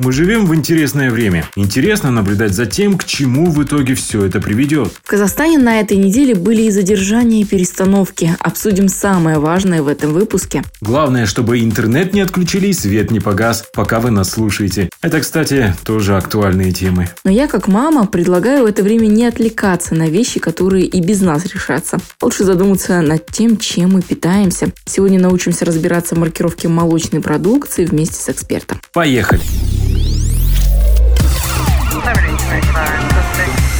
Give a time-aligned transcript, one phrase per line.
[0.00, 1.44] Мы живем в интересное время.
[1.56, 4.92] Интересно наблюдать за тем, к чему в итоге все это приведет.
[5.02, 8.36] В Казахстане на этой неделе были и задержания, и перестановки.
[8.38, 10.62] Обсудим самое важное в этом выпуске.
[10.80, 14.88] Главное, чтобы интернет не отключили и свет не погас, пока вы нас слушаете.
[15.02, 17.08] Это, кстати, тоже актуальные темы.
[17.24, 21.22] Но я, как мама, предлагаю в это время не отвлекаться на вещи, которые и без
[21.22, 21.98] нас решатся.
[22.22, 24.72] Лучше задуматься над тем, чем мы питаемся.
[24.84, 28.80] Сегодня научимся разбираться в маркировке молочной продукции вместе с экспертом.
[28.92, 29.42] Поехали!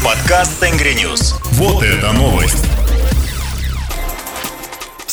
[0.05, 1.35] Подкаст Tengri News.
[1.53, 2.78] Вот это новость.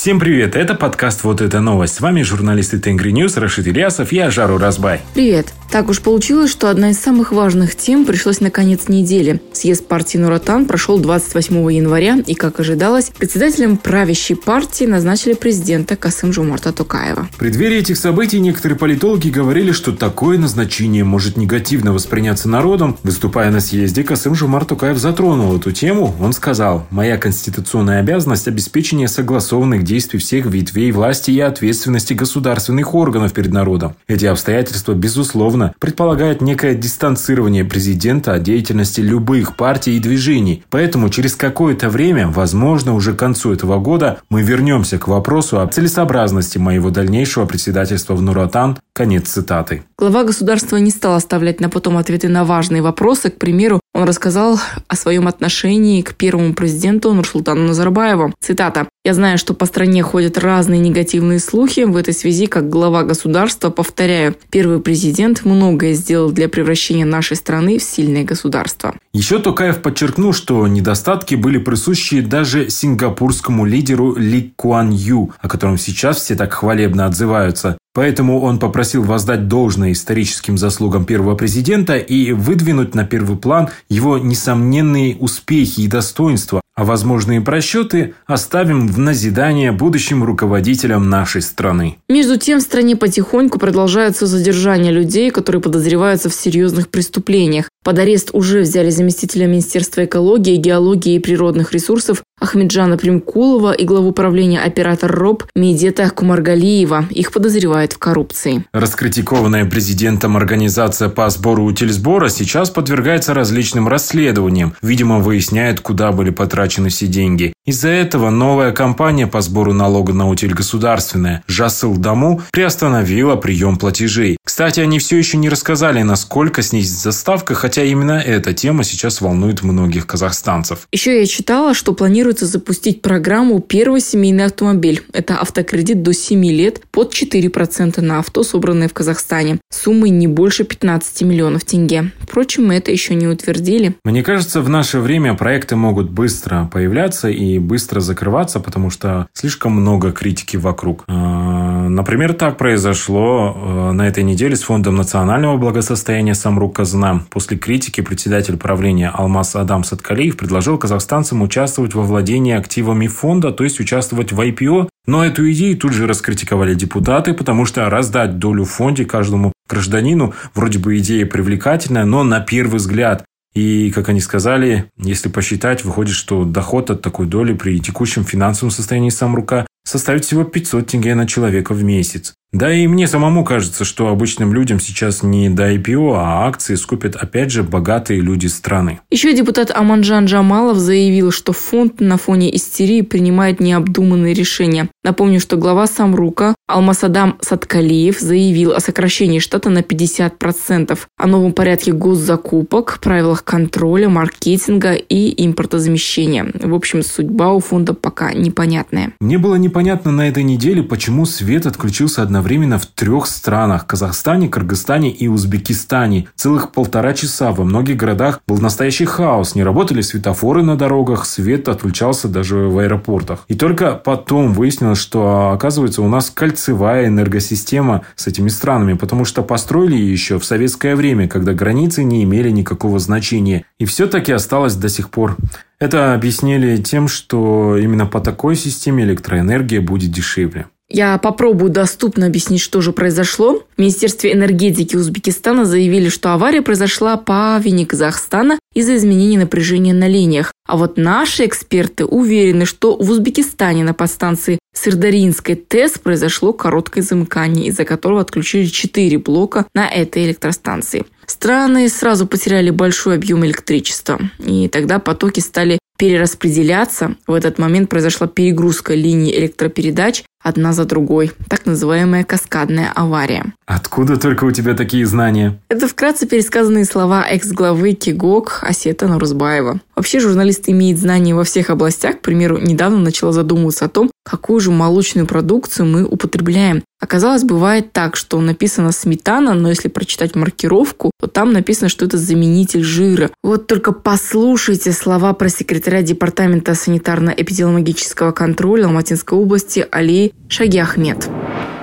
[0.05, 1.95] Всем привет, это подкаст «Вот это новость».
[1.95, 5.01] С вами журналисты Tengri News Рашид Ильясов и Ажар Уразбай.
[5.15, 5.47] Привет.
[5.71, 9.41] Так уж получилось, что одна из самых важных тем пришлась на конец недели.
[9.51, 15.95] Съезд партии Нур Отан прошел 28 января, и, как ожидалось, председателем правящей партии назначили президента
[15.95, 17.27] Касым-Жомарта Токаева.
[17.31, 22.95] В преддверии этих событий некоторые политологи говорили, что такое назначение может негативно восприняться народом.
[23.01, 26.15] Выступая на съезде, Касым Жумар Токаев затронул эту тему.
[26.21, 33.33] Он сказал, «Моя конституционная обязанность– обеспечение согласованных действий всех ветвей власти и ответственности государственных органов
[33.33, 33.95] перед народом.
[34.07, 40.63] Эти обстоятельства, безусловно, предполагает некое дистанцирование президента от деятельности любых партий и движений.
[40.69, 45.67] Поэтому через какое-то время, возможно, уже к концу этого года, мы вернемся к вопросу о
[45.67, 48.77] целесообразности моего дальнейшего председательства в Нуратан.
[48.93, 49.83] Конец цитаты.
[49.97, 53.29] Глава государства не стал оставлять на потом ответы на важные вопросы.
[53.29, 58.33] К примеру, он рассказал о своем отношении к первому президенту Нурсултану Назарбаеву.
[58.39, 58.87] Цитата.
[59.05, 61.81] «Я знаю, что по стране ходят разные негативные слухи.
[61.81, 67.77] В этой связи, как глава государства, повторяю, первый президент многое сделал для превращения нашей страны
[67.77, 68.95] в сильное государство».
[69.13, 75.77] Еще Токаев подчеркнул, что недостатки были присущи даже сингапурскому лидеру Ли Куан Ю, о котором
[75.77, 77.77] сейчас все так хвалебно отзываются.
[77.95, 84.17] Поэтому он попросил воздать должное историческим заслугам первого президента и выдвинуть на первый план его
[84.17, 91.95] несомненные успехи и достоинства, а возможные просчеты оставим в назидание будущим руководителям нашей страны.
[92.09, 97.69] Между тем, в стране потихоньку продолжаются задержания людей, которые подозреваются в серьезных преступлениях.
[97.85, 104.09] Под арест уже взяли заместителя Министерства экологии, геологии и природных ресурсов Ахмеджана Примкулова и главу
[104.09, 107.05] управления оператор РОБ Медета Кумаргалиева.
[107.09, 108.65] Их подозревают в коррупции.
[108.73, 114.75] Раскритикованная президентом организация по сбору утильсбора сейчас подвергается различным расследованиям.
[114.81, 117.54] Видимо, выясняет, куда были потрачены все деньги.
[117.65, 124.37] Из-за этого новая компания по сбору налога на утиль государственная Жасыл Дому приостановила прием платежей.
[124.43, 129.63] Кстати, они все еще не рассказали, насколько снизится ставка, хотя именно эта тема сейчас волнует
[129.63, 130.87] многих казахстанцев.
[130.91, 135.03] Еще я читала, что планируется запустить программу «Первый семейный автомобиль».
[135.11, 140.65] Это автокредит до 7 лет под 4% на авто, собранное в Казахстане, суммой не больше
[140.65, 142.11] 15 миллионов тенге.
[142.21, 143.95] Впрочем, мы это еще не утвердили.
[144.03, 149.73] Мне кажется, в наше время проекты могут быстро появляться и быстро закрываться, потому что слишком
[149.73, 151.03] много критики вокруг.
[151.07, 157.25] А, например, так произошло а, на этой неделе с Фондом национального благосостояния Самрук Казна.
[157.29, 163.63] После критики председатель правления Алмаз Адам Саткалиев предложил казахстанцам участвовать во владении активами фонда, то
[163.63, 164.89] есть участвовать в IPO.
[165.07, 170.33] Но эту идею тут же раскритиковали депутаты, потому что раздать долю в фонде каждому гражданину
[170.53, 173.23] вроде бы идея привлекательная, но на первый взгляд
[173.55, 178.69] и, как они сказали, если посчитать, выходит, что доход от такой доли при текущем финансовом
[178.69, 182.33] состоянии Самрука составит всего 500 тенге на человека в месяц.
[182.55, 187.17] Да и мне самому кажется, что обычным людям сейчас не до IPO, а акции скупят
[187.17, 189.01] опять же богатые люди страны.
[189.11, 194.87] Еще депутат Аманжан Джамалов заявил, что фонд на фоне истерии принимает необдуманные решения.
[195.03, 201.91] Напомню, что глава Самрука Алмасадам Саткалиев заявил о сокращении штата на 50%, о новом порядке
[201.91, 206.53] госзакупок, правилах контроля, маркетинга и импортозамещения.
[206.53, 209.11] В общем, судьба у фонда пока непонятная.
[209.19, 214.49] Мне было непонятно на этой неделе, почему свет отключился одновременно одновременно в трех странах– Казахстане,
[214.49, 216.27] Кыргызстане и Узбекистане.
[216.35, 219.55] Целых полтора часа во многих городах был настоящий хаос.
[219.55, 223.45] Не работали светофоры на дорогах, свет отключался даже в аэропортах.
[223.47, 229.41] И только потом выяснилось, что, оказывается, у нас кольцевая энергосистема с этими странами, потому что
[229.41, 233.65] построили ее еще в советское время, когда границы не имели никакого значения.
[233.79, 235.35] И все-таки осталось до сих пор.
[235.79, 240.67] Это объяснили тем, что именно по такой системе электроэнергия будет дешевле.
[240.87, 243.63] Я попробую доступно объяснить, что же произошло.
[243.75, 250.07] В Министерстве энергетики Узбекистана заявили, что авария произошла по вине Казахстана из-за изменения напряжения на
[250.07, 250.51] линиях.
[250.67, 257.67] А вот наши эксперты уверены, что в Узбекистане на подстанции Сырдаринской ТЭС произошло короткое замыкание,
[257.67, 261.05] из-за которого отключили 4 блока на этой электростанции.
[261.25, 267.15] Страны сразу потеряли большой объем электричества, и тогда потоки стали перераспределяться.
[267.25, 271.31] В этот момент произошла перегрузка линий электропередач одна за другой.
[271.49, 273.53] Так называемая каскадная авария.
[273.65, 275.59] Откуда только у тебя такие знания?
[275.69, 279.79] Это вкратце пересказанные слова экс-главы КИГОК Асета Нарузбаева.
[279.95, 282.19] Вообще журналист имеет знания во всех областях.
[282.19, 286.83] К примеру, недавно начала задумываться о том, какую же молочную продукцию мы употребляем.
[287.01, 292.17] Оказалось, бывает так, что написано сметана, но если прочитать маркировку, то там написано, что это
[292.17, 293.29] заменитель жира.
[293.43, 301.29] Вот только послушайте слова про секретаря Департамента санитарно-эпидемиологического контроля Алматинской области Али Шаги Ахмед.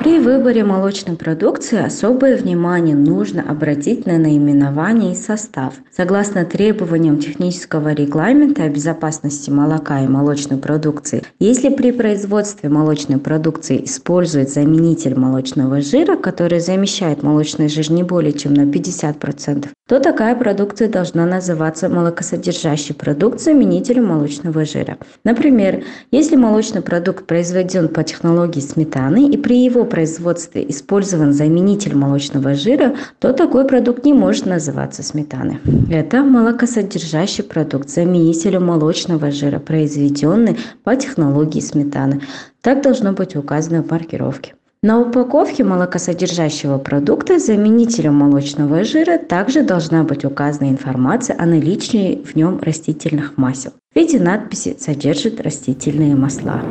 [0.03, 5.75] При выборе молочной продукции особое внимание нужно обратить на наименование и состав.
[5.97, 13.85] Согласно требованиям технического регламента о безопасности молока и молочной продукции, если при производстве молочной продукции
[13.85, 20.35] используют заменитель молочного жира, который замещает молочный жир не более чем на 50%, то такая
[20.35, 24.97] продукция должна называться молокосодержащей продукцией заменителем молочного жира.
[25.23, 32.55] Например, если молочный продукт произведен по технологии сметаны и при его производстве использован заменитель молочного
[32.55, 35.59] жира, то такой продукт не может называться сметаной.
[35.91, 42.23] Это молокосодержащий продукт заменителем молочного жира, произведенный по технологии сметаны.
[42.63, 44.55] Так должно быть указано в маркировке.
[44.85, 52.35] На упаковке молокосодержащего продукта заменителем молочного жира также должна быть указана информация о наличии в
[52.35, 53.75] нем растительных масел.
[53.95, 56.65] В виде надписи содержит растительные масла.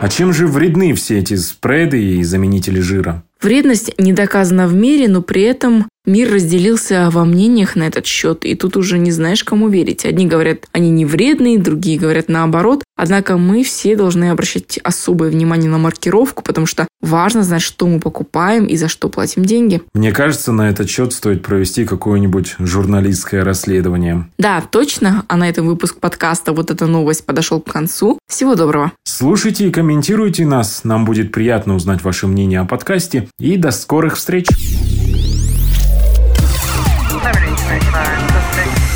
[0.00, 3.22] А чем же вредны все эти спреды и заменители жира?
[3.40, 8.44] Вредность не доказана в мире, но при этом мир разделился во мнениях на этот счет,
[8.44, 10.04] и тут уже не знаешь, кому верить.
[10.04, 12.82] Одни говорят, они не вредные, другие говорят наоборот.
[12.96, 17.98] Однако мы все должны обращать особое внимание на маркировку, потому что важно знать, что мы
[17.98, 19.82] покупаем и за что платим деньги.
[19.94, 24.28] Мне кажется, на этот счет стоит провести какое-нибудь журналистское расследование.
[24.38, 25.24] Да, точно.
[25.28, 28.18] А на этом выпуск подкаста «Вот эта новость» подошел к концу.
[28.28, 28.92] Всего доброго.
[29.04, 30.84] Слушайте и комментируйте нас.
[30.84, 33.28] Нам будет приятно узнать ваше мнение о подкасте.
[33.38, 34.48] И до скорых встреч!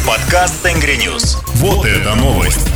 [0.07, 1.39] Подкаст Tengri News.
[1.55, 2.76] Вот это новость.